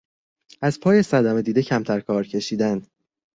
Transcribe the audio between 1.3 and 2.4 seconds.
دیده کمتر کار